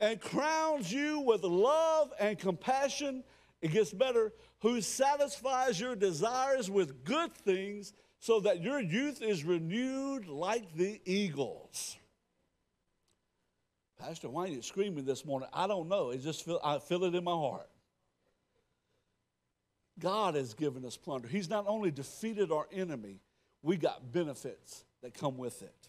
[0.00, 3.22] And crowns you with love and compassion.
[3.60, 4.32] It gets better.
[4.62, 11.00] Who satisfies your desires with good things so that your youth is renewed like the
[11.04, 11.96] eagles.
[13.98, 15.48] Pastor, why are you screaming this morning?
[15.52, 16.10] I don't know.
[16.10, 17.68] It just feel, I feel it in my heart.
[19.98, 21.28] God has given us plunder.
[21.28, 23.20] He's not only defeated our enemy,
[23.62, 25.88] we got benefits that come with it.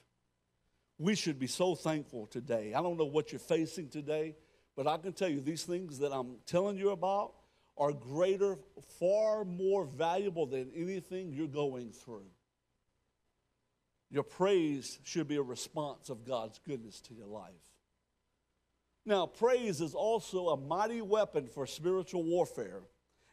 [1.00, 2.74] We should be so thankful today.
[2.74, 4.36] I don't know what you're facing today,
[4.76, 7.34] but I can tell you these things that I'm telling you about
[7.78, 8.58] are greater,
[9.00, 12.28] far more valuable than anything you're going through.
[14.12, 17.52] Your praise should be a response of God's goodness to your life.
[19.06, 22.84] Now, praise is also a mighty weapon for spiritual warfare.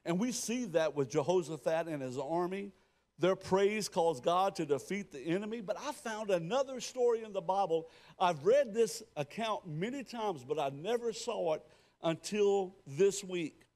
[0.05, 2.73] And we see that with Jehoshaphat and his army.
[3.19, 5.61] Their praise caused God to defeat the enemy.
[5.61, 7.89] But I found another story in the Bible.
[8.19, 11.63] I've read this account many times, but I never saw it
[12.03, 13.67] until this week.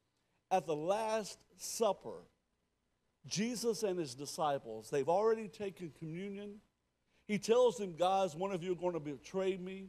[0.51, 2.25] At the last Supper,
[3.27, 6.61] Jesus and his disciples, they've already taken communion.
[7.27, 9.89] He tells them, guys, one of you are going to betray me.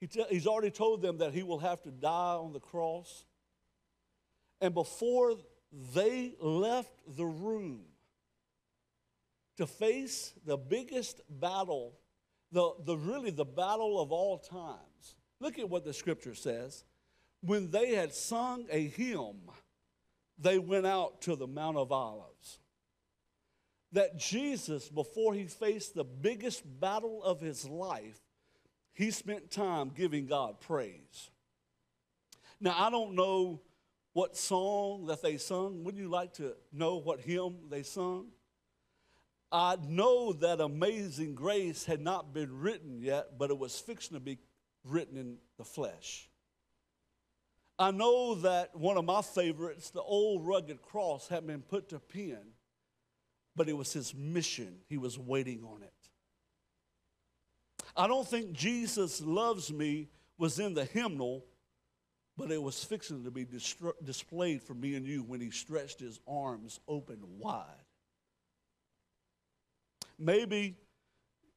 [0.00, 3.24] He he's already told them that he will have to die on the cross.
[4.60, 5.34] And before
[5.94, 7.82] they left the room
[9.56, 11.98] to face the biggest battle,
[12.52, 16.84] the, the really the battle of all times, look at what the scripture says.
[17.42, 19.50] When they had sung a hymn,
[20.38, 22.58] they went out to the Mount of Olives.
[23.92, 28.18] That Jesus, before he faced the biggest battle of his life,
[28.92, 31.30] he spent time giving God praise.
[32.60, 33.60] Now, I don't know
[34.16, 35.84] what song that they sung.
[35.84, 38.28] Wouldn't you like to know what hymn they sung?
[39.52, 44.20] I know that Amazing Grace had not been written yet, but it was fixing to
[44.20, 44.38] be
[44.84, 46.30] written in the flesh.
[47.78, 51.98] I know that one of my favorites, the old rugged cross, had been put to
[51.98, 52.40] pen,
[53.54, 54.78] but it was his mission.
[54.88, 55.92] He was waiting on it.
[57.94, 61.44] I don't think Jesus loves me was in the hymnal,
[62.36, 66.00] but it was fixing to be distro- displayed for me and you when he stretched
[66.00, 67.64] his arms open wide.
[70.18, 70.76] Maybe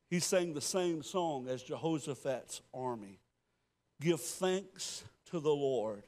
[0.10, 3.20] he sang the same song as Jehoshaphat's army.
[4.02, 6.04] Give thanks to the Lord,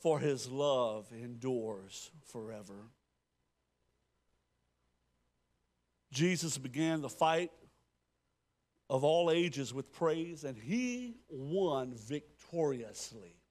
[0.00, 2.88] for his love endures forever.
[6.10, 7.50] Jesus began the fight
[8.90, 13.41] of all ages with praise, and he won victoriously.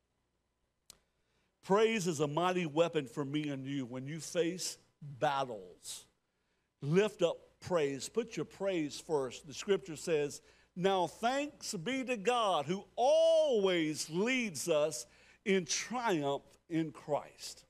[1.63, 6.06] Praise is a mighty weapon for me and you when you face battles.
[6.82, 9.47] Lift up praise, put your praise first.
[9.47, 10.41] The scripture says,
[10.76, 15.06] Now thanks be to God who always leads us
[15.45, 17.65] in triumph in Christ.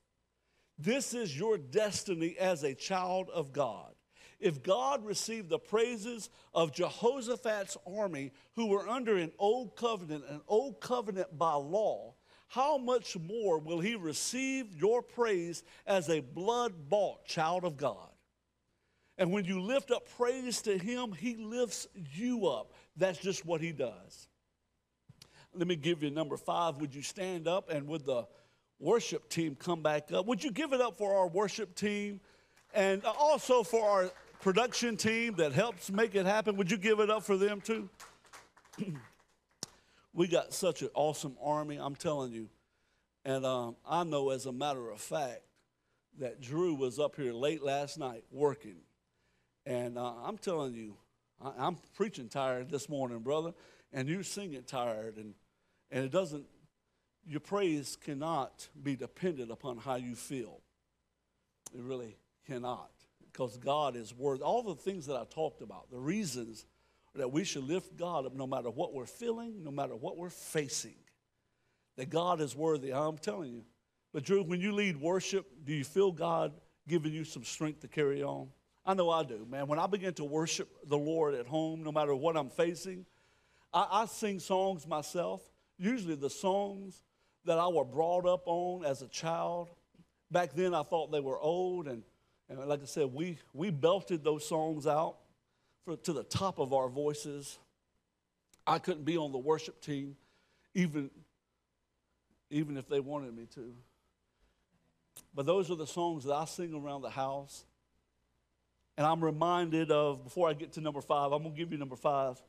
[0.78, 3.92] This is your destiny as a child of God.
[4.40, 10.40] If God received the praises of Jehoshaphat's army, who were under an old covenant, an
[10.48, 12.14] old covenant by law,
[12.52, 18.10] how much more will he receive your praise as a blood bought child of God?
[19.16, 22.74] And when you lift up praise to him, he lifts you up.
[22.94, 24.28] That's just what he does.
[25.54, 26.76] Let me give you number five.
[26.76, 28.26] Would you stand up and would the
[28.78, 30.26] worship team come back up?
[30.26, 32.20] Would you give it up for our worship team
[32.74, 34.10] and also for our
[34.42, 36.58] production team that helps make it happen?
[36.58, 37.88] Would you give it up for them too?
[40.12, 42.48] we got such an awesome army, I'm telling you.
[43.24, 45.42] And um, I know, as a matter of fact,
[46.18, 48.76] that Drew was up here late last night working.
[49.64, 50.96] And uh, I'm telling you,
[51.40, 53.52] I, am preaching tired this morning, brother,
[53.92, 55.16] and you're singing tired.
[55.16, 55.34] And,
[55.90, 56.44] and it doesn't,
[57.26, 60.60] your praise cannot be dependent upon how you feel.
[61.74, 62.90] It really cannot.
[63.32, 66.66] Because God is worth all the things that I talked about, the reasons
[67.14, 70.30] that we should lift God up no matter what we're feeling, no matter what we're
[70.30, 70.94] facing.
[71.96, 72.92] That God is worthy.
[72.92, 73.64] I'm telling you.
[74.12, 76.52] But Drew, when you lead worship, do you feel God
[76.88, 78.48] giving you some strength to carry on?
[78.84, 79.66] I know I do, man.
[79.68, 83.06] When I begin to worship the Lord at home, no matter what I'm facing,
[83.72, 85.42] I, I sing songs myself.
[85.78, 87.02] Usually the songs
[87.44, 89.70] that I were brought up on as a child.
[90.30, 92.02] Back then I thought they were old, and,
[92.48, 95.16] and like I said, we, we belted those songs out
[95.84, 97.58] for, to the top of our voices.
[98.66, 100.16] I couldn't be on the worship team,
[100.74, 101.10] even,
[102.50, 103.74] even if they wanted me to.
[105.34, 107.64] But those are the songs that I sing around the house.
[108.96, 111.78] And I'm reminded of, before I get to number five, I'm going to give you
[111.78, 112.40] number five,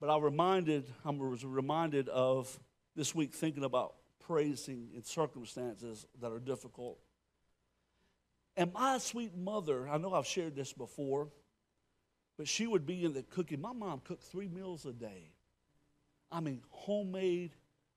[0.00, 2.58] but I reminded, I was reminded of
[2.96, 3.94] this week thinking about
[4.26, 6.98] praising in circumstances that are difficult.
[8.56, 11.28] And my sweet mother, I know I've shared this before,
[12.38, 13.60] but she would be in the cooking.
[13.60, 15.32] My mom cooked three meals a day.
[16.30, 17.50] I mean, homemade.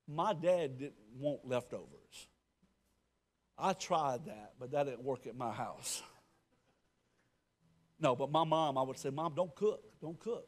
[0.07, 2.27] My dad didn't want leftovers.
[3.57, 6.01] I tried that, but that didn't work at my house.
[7.99, 9.83] No, but my mom, I would say, Mom, don't cook.
[10.01, 10.47] Don't cook.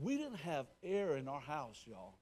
[0.00, 2.14] We didn't have air in our house, y'all.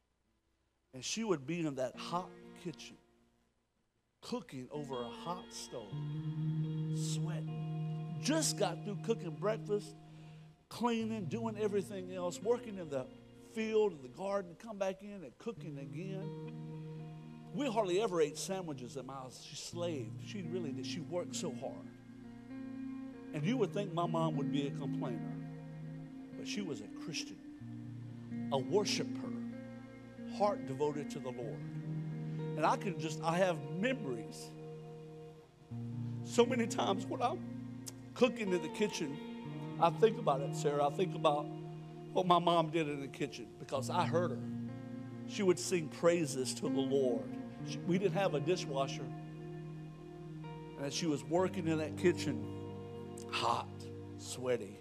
[0.95, 2.31] And she would be in that hot
[2.65, 2.97] kitchen,
[4.23, 5.93] cooking over a hot stove,
[6.97, 8.17] sweating.
[8.23, 9.95] Just got through cooking breakfast,
[10.69, 13.07] cleaning, doing everything else, working in the
[13.55, 16.31] field, in the garden, come back in and cooking again.
[17.55, 19.45] We hardly ever ate sandwiches at my house.
[19.49, 20.11] She slaved.
[20.27, 20.87] She really did.
[20.87, 21.89] She worked so hard.
[23.35, 25.35] And you would think my mom would be a complainer,
[26.37, 27.37] but she was a Christian,
[28.53, 29.33] a worshiper,
[30.37, 31.61] heart devoted to the Lord.
[32.57, 34.51] And I can just, I have memories.
[36.25, 37.39] So many times when I'm
[38.15, 39.17] cooking in the kitchen,
[39.81, 40.87] I think about it, Sarah.
[40.87, 41.47] I think about
[42.13, 44.39] what my mom did in the kitchen because I heard her.
[45.29, 47.25] She would sing praises to the Lord.
[47.69, 49.05] She, we didn't have a dishwasher.
[50.77, 52.45] And as she was working in that kitchen,
[53.31, 53.69] hot,
[54.19, 54.79] sweaty,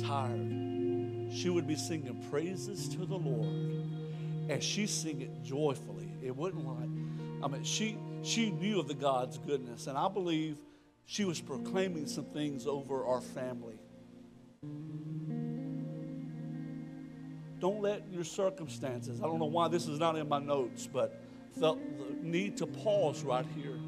[0.00, 3.86] tired, she would be singing praises to the Lord.
[4.48, 6.10] And she sing it joyfully.
[6.22, 9.86] It wasn't like, I mean, she she knew of the God's goodness.
[9.86, 10.58] And I believe
[11.06, 13.78] she was proclaiming some things over our family.
[17.62, 21.22] Don't let your circumstances, I don't know why this is not in my notes, but
[21.60, 23.78] felt the need to pause right here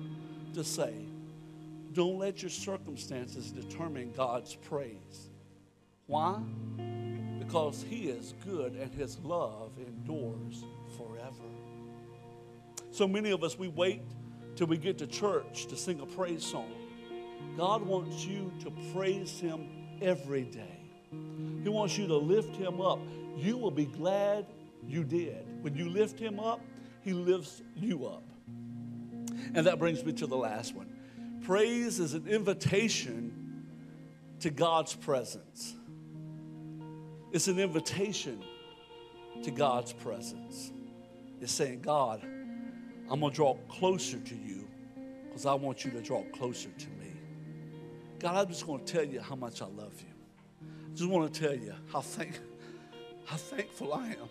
[0.53, 0.95] to say,
[1.93, 5.31] don't let your circumstances determine God's praise.
[6.07, 6.41] Why?
[7.41, 10.65] Because He is good and His love endures
[10.97, 11.51] forever.
[12.93, 14.03] So many of us, we wait
[14.55, 16.71] till we get to church to sing a praise song.
[17.57, 19.69] God wants you to praise Him
[20.03, 20.81] every day.
[21.63, 23.01] He wants you to lift Him up.
[23.37, 24.47] You will be glad
[24.87, 25.45] you did.
[25.63, 26.61] When you lift Him up,
[27.03, 28.23] He lifts you up.
[29.55, 30.93] And that brings me to the last one.
[31.45, 33.67] Praise is an invitation
[34.41, 35.75] to God's presence.
[37.33, 38.43] It's an invitation
[39.43, 40.73] to God's presence.
[41.41, 42.23] It's saying, God,
[43.11, 44.69] I'm going to draw closer to you
[45.27, 46.94] because I want you to draw closer to me.
[48.25, 50.67] God, I'm just going to tell you how much I love you.
[50.67, 52.41] I just want to tell you how, thank,
[53.27, 54.29] how thankful I am.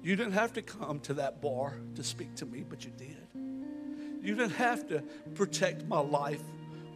[0.00, 3.26] You didn't have to come to that bar to speak to me, but you did.
[3.34, 5.02] You didn't have to
[5.34, 6.44] protect my life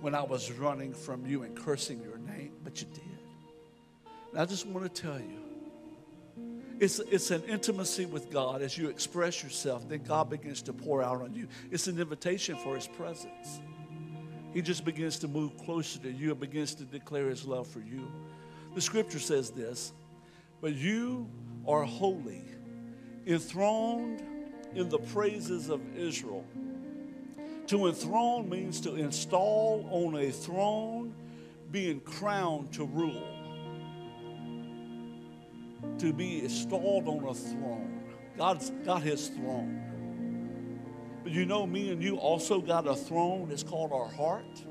[0.01, 3.03] when I was running from you and cursing your name, but you did.
[4.31, 5.41] And I just want to tell you
[6.79, 11.03] it's, it's an intimacy with God as you express yourself, then God begins to pour
[11.03, 11.49] out on you.
[11.73, 13.61] It's an invitation for His presence.
[14.53, 17.81] He just begins to move closer to you and begins to declare His love for
[17.81, 18.11] you.
[18.75, 19.93] The scripture says this
[20.61, 21.29] But you
[21.67, 22.45] are holy,
[23.27, 24.23] enthroned
[24.75, 26.45] in the praises of Israel.
[27.69, 31.15] To enthrone means to install on a throne,
[31.71, 33.43] being crowned to rule
[35.99, 38.03] to be installed on a throne.
[38.37, 39.92] God's got his throne.
[41.23, 43.49] But you know, me and you also got a throne.
[43.51, 44.65] It's called our heart.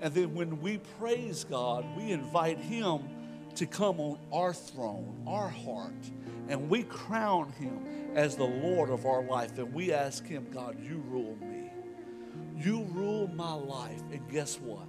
[0.00, 3.08] And then when we praise God, we invite him
[3.54, 6.10] to come on our throne, our heart,
[6.48, 9.58] and we crown him as the Lord of our life.
[9.58, 11.70] And we ask him, God, you rule me.
[12.56, 14.02] You rule my life.
[14.10, 14.86] And guess what?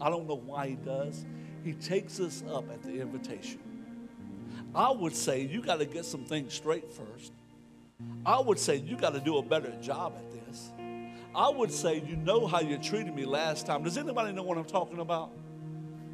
[0.00, 1.24] I don't know why he does.
[1.64, 3.60] He takes us up at the invitation.
[4.74, 7.32] I would say you got to get some things straight first.
[8.26, 10.70] I would say you got to do a better job at this.
[11.34, 13.82] I would say you know how you treated me last time.
[13.82, 15.30] Does anybody know what I'm talking about?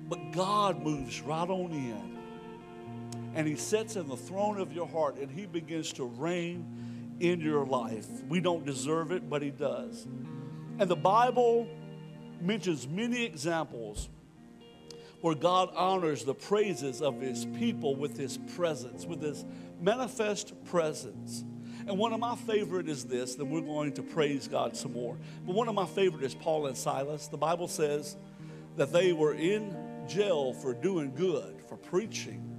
[0.09, 2.19] But God moves right on in.
[3.35, 7.41] And He sits in the throne of your heart and He begins to reign in
[7.41, 8.07] your life.
[8.29, 10.07] We don't deserve it, but He does.
[10.79, 11.69] And the Bible
[12.41, 14.09] mentions many examples
[15.21, 19.45] where God honors the praises of his people with his presence, with his
[19.81, 21.45] manifest presence.
[21.87, 25.17] And one of my favorite is this, then we're going to praise God some more.
[25.47, 27.29] But one of my favorite is Paul and Silas.
[27.29, 28.17] The Bible says
[28.77, 29.77] that they were in
[30.09, 32.59] jail for doing good, for preaching,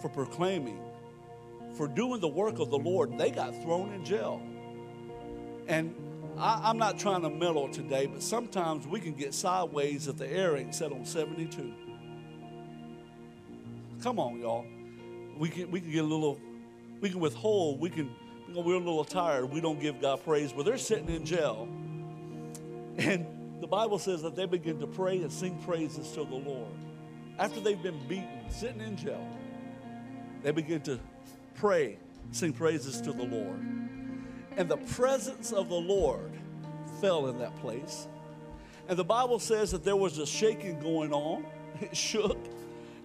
[0.00, 0.80] for proclaiming,
[1.76, 3.16] for doing the work of the Lord.
[3.18, 4.42] They got thrown in jail.
[5.66, 5.94] And
[6.38, 10.30] I, am not trying to mellow today, but sometimes we can get sideways if the
[10.30, 11.74] air ain't set on 72.
[14.02, 14.64] Come on, y'all.
[15.36, 16.40] We can, we can get a little,
[17.00, 18.10] we can withhold, we can,
[18.54, 19.50] we're a little tired.
[19.50, 20.52] We don't give God praise.
[20.52, 21.68] Well, they're sitting in jail.
[22.98, 23.26] And
[23.60, 26.72] the Bible says that they begin to pray and sing praises to the Lord.
[27.38, 29.26] After they've been beaten, sitting in jail,
[30.42, 30.98] they begin to
[31.54, 31.98] pray,
[32.32, 33.60] sing praises to the Lord.
[34.56, 36.32] And the presence of the Lord
[37.00, 38.08] fell in that place.
[38.88, 41.44] And the Bible says that there was a shaking going on.
[41.80, 42.38] It shook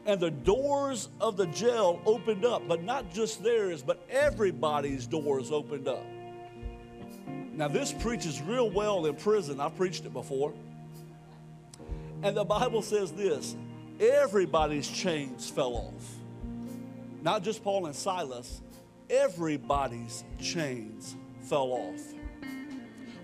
[0.06, 5.51] and the doors of the jail opened up, but not just theirs, but everybody's doors
[5.51, 6.04] opened up.
[7.54, 9.60] Now, this preaches real well in prison.
[9.60, 10.54] I've preached it before.
[12.24, 13.56] And the Bible says this
[13.99, 16.16] everybody's chains fell off.
[17.22, 18.62] Not just Paul and Silas,
[19.10, 22.01] everybody's chains fell off.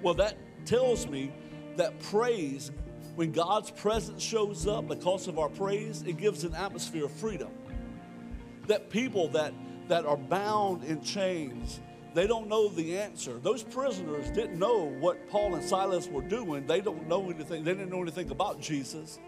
[0.01, 1.34] Well, that tells me
[1.75, 2.71] that praise
[3.20, 7.49] when God's presence shows up because of our praise, it gives an atmosphere of freedom.
[8.67, 9.53] That people that,
[9.89, 11.82] that are bound in chains,
[12.13, 13.38] they don't know the answer.
[13.39, 16.65] Those prisoners didn't know what Paul and Silas were doing.
[16.65, 17.65] They don't know anything.
[17.65, 19.20] They didn't know anything about Jesus,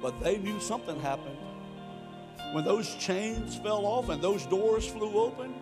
[0.00, 1.36] but they knew something happened.
[2.52, 5.56] When those chains fell off and those doors flew open,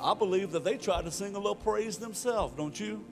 [0.00, 3.04] I believe that they tried to sing a little praise themselves, don't you?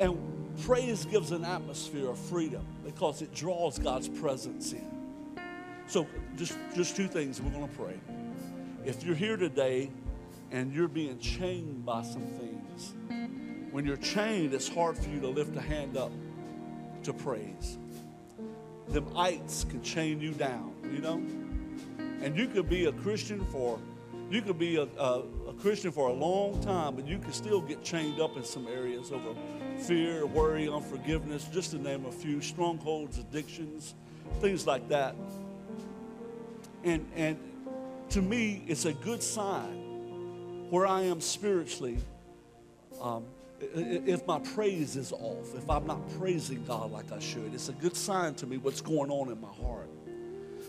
[0.00, 4.90] And praise gives an atmosphere of freedom because it draws God's presence in.
[5.86, 7.94] So, just, just two things we're going to pray.
[8.84, 9.90] If you're here today
[10.50, 12.94] and you're being chained by some things,
[13.70, 16.12] when you're chained, it's hard for you to lift a hand up
[17.04, 17.78] to praise.
[18.88, 21.22] Them ites can chain you down, you know?
[22.22, 23.78] And you could be a Christian for
[24.28, 27.60] you could be a, a, a, Christian for a long time, but you can still
[27.60, 29.34] get chained up in some areas over
[29.78, 33.94] fear, worry, unforgiveness, just to name a few, strongholds, addictions,
[34.40, 35.14] things like that.
[36.84, 37.38] And, and
[38.10, 41.98] to me, it's a good sign where I am spiritually.
[43.00, 43.24] Um,
[43.60, 47.72] if my praise is off, if I'm not praising God like I should, it's a
[47.72, 49.88] good sign to me what's going on in my heart.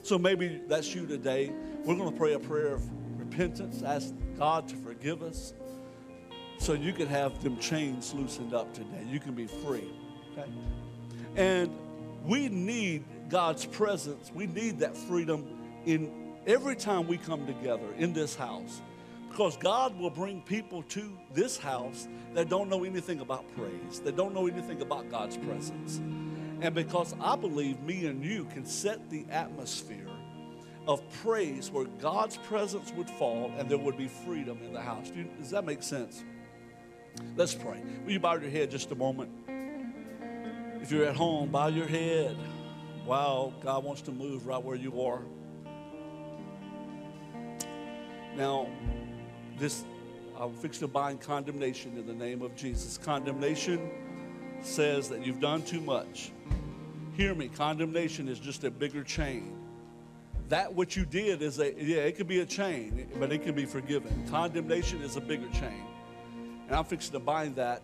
[0.04, 1.52] So maybe that's you today.
[1.84, 5.54] We're going to pray a prayer of repentance, ask God to forgive us
[6.58, 9.06] so you can have them chains loosened up today.
[9.10, 9.90] You can be free.
[10.34, 10.50] Okay?
[11.36, 11.72] And
[12.26, 14.32] we need God's presence.
[14.34, 15.46] We need that freedom
[15.86, 18.82] in every time we come together in this house.
[19.30, 24.16] Because God will bring people to this house that don't know anything about praise, that
[24.16, 25.98] don't know anything about God's presence.
[26.62, 30.10] And because I believe me and you can set the atmosphere
[30.88, 35.12] of praise where God's presence would fall and there would be freedom in the house.
[35.38, 36.24] Does that make sense?
[37.36, 37.82] Let's pray.
[38.04, 39.32] Will you bow your head just a moment?
[40.82, 42.38] If you're at home, bow your head.
[43.06, 45.22] Wow, God wants to move right where you are.
[48.36, 48.68] Now,
[49.58, 49.84] this
[50.40, 52.98] I'm fixing to bind condemnation in the name of Jesus.
[52.98, 53.90] Condemnation
[54.62, 56.32] says that you've done too much.
[57.16, 59.58] Hear me, condemnation is just a bigger chain
[60.50, 63.54] that what you did is a yeah it could be a chain but it can
[63.54, 65.84] be forgiven condemnation is a bigger chain
[66.68, 67.82] and i'm fixing to bind that.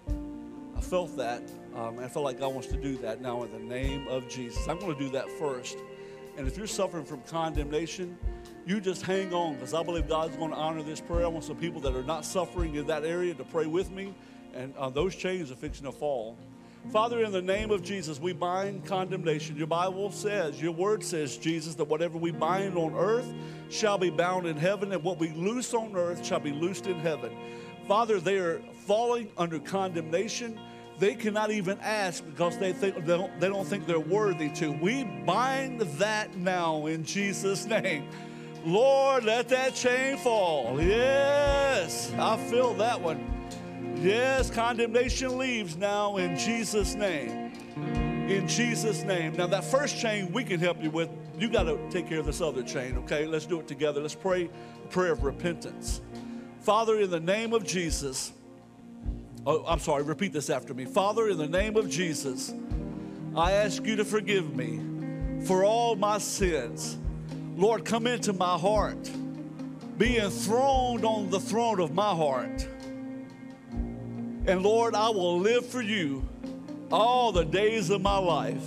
[0.75, 1.43] I felt that
[1.75, 4.67] um, i felt like god wants to do that now in the name of jesus.
[4.67, 5.77] I'm going to do that first.
[6.35, 8.17] And if you're suffering from condemnation
[8.65, 11.25] you just hang on because i believe god's going to honor this prayer.
[11.25, 14.13] I want some people that are not suffering in that area to pray with me
[14.53, 16.37] and uh, those chains are fixing to fall.
[16.91, 19.55] Father, in the name of Jesus, we bind condemnation.
[19.55, 23.33] Your Bible says, your word says, Jesus, that whatever we bind on earth
[23.69, 26.99] shall be bound in heaven, and what we loose on earth shall be loosed in
[26.99, 27.31] heaven.
[27.87, 30.59] Father, they are falling under condemnation.
[30.99, 34.71] They cannot even ask because they, think, they, don't, they don't think they're worthy to.
[34.71, 38.07] We bind that now in Jesus' name.
[38.65, 40.79] Lord, let that chain fall.
[40.81, 43.29] Yes, I feel that one.
[43.97, 47.51] Yes, condemnation leaves now in Jesus' name.
[48.29, 49.33] In Jesus' name.
[49.33, 52.25] Now, that first chain we can help you with, you got to take care of
[52.25, 53.25] this other chain, okay?
[53.25, 53.99] Let's do it together.
[53.99, 54.49] Let's pray
[54.83, 56.01] a prayer of repentance.
[56.63, 58.31] Father, in the name of Jesus,
[59.45, 60.85] oh, I'm sorry, repeat this after me.
[60.85, 62.53] Father, in the name of Jesus,
[63.35, 64.79] I ask you to forgive me
[65.45, 66.97] for all my sins.
[67.57, 69.11] Lord, come into my heart.
[69.97, 72.65] Be enthroned on the throne of my heart.
[74.45, 76.25] And Lord, I will live for you
[76.93, 78.65] all the days of my life.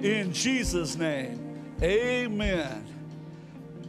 [0.00, 2.91] In Jesus' name, amen.